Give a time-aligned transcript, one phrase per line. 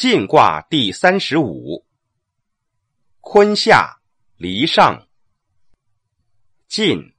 [0.00, 1.84] 晋卦第三十五。
[3.20, 3.98] 坤下
[4.36, 5.08] 离上。
[6.68, 7.16] 晋，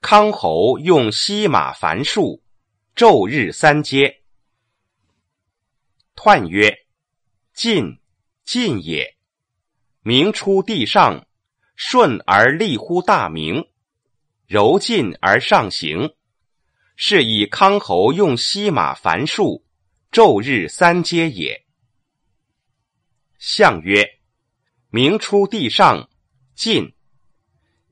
[0.00, 2.42] 康侯用西马繁数，
[2.96, 4.24] 昼日三阶。
[6.16, 6.76] 彖曰：
[7.54, 8.00] 晋，
[8.44, 9.16] 晋也。
[10.00, 11.24] 明出地上，
[11.76, 13.64] 顺而立乎大明，
[14.48, 16.16] 柔进而上行。
[16.96, 19.64] 是以康侯用西马繁数，
[20.10, 21.64] 昼日三阶也。
[23.44, 24.06] 象曰。
[24.90, 26.08] 明出地上，
[26.54, 26.94] 晋。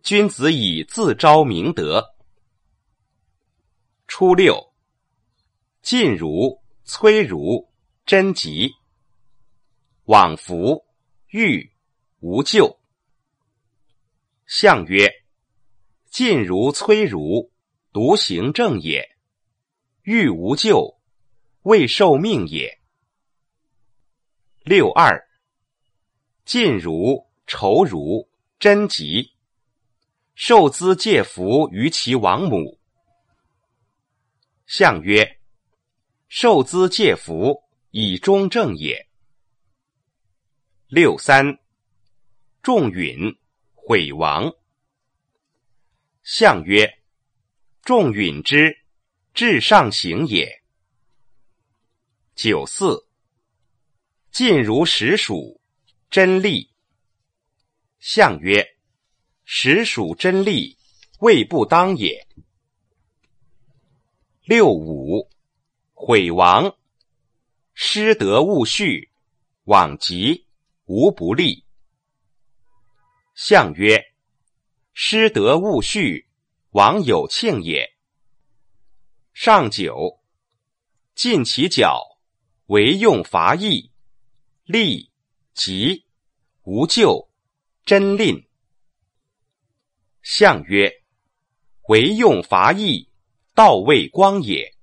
[0.01, 2.15] 君子以自昭明德。
[4.07, 4.73] 初六，
[5.83, 7.69] 晋如、崔如、
[8.07, 8.71] 贞吉。
[10.05, 10.85] 往弗、
[11.31, 11.73] 欲、
[12.21, 12.79] 无咎。
[14.47, 15.11] 象曰：
[16.09, 17.51] 晋如、崔如，
[17.93, 19.03] 独行正也；
[20.03, 21.01] 欲无咎，
[21.63, 22.81] 未受命也。
[24.63, 25.27] 六二。
[26.53, 29.37] 晋如、仇如、贞吉，
[30.35, 32.81] 受资借福于其王母。
[34.67, 35.39] 象曰：
[36.27, 37.63] 受资借福，
[37.93, 39.09] 以忠正也。
[40.89, 41.57] 六三，
[42.65, 43.39] 仲允，
[43.77, 44.53] 毁亡。
[46.25, 46.99] 象曰：
[47.83, 48.77] 仲允之，
[49.35, 50.65] 至上行也。
[52.35, 53.07] 九四，
[54.33, 55.60] 晋如实属。
[56.11, 56.73] 真利。
[58.01, 58.67] 象曰：
[59.45, 60.77] 实属真利，
[61.21, 62.27] 未不当也。
[64.43, 65.31] 六五，
[65.93, 66.77] 毁亡。
[67.75, 69.09] 失德勿恤，
[69.67, 70.49] 往疾，
[70.87, 71.65] 无不利。
[73.37, 74.13] 象曰：
[74.93, 76.27] 失德勿恤，
[76.71, 77.89] 往有庆也。
[79.33, 80.19] 上九，
[81.15, 82.03] 尽其角，
[82.67, 83.93] 为用伐邑，
[84.65, 85.10] 利。
[85.55, 86.05] 吉，
[86.63, 87.29] 无咎，
[87.85, 88.47] 真吝。
[90.23, 91.03] 相曰：
[91.89, 93.09] 惟用伐邑，
[93.55, 94.75] 道未光也。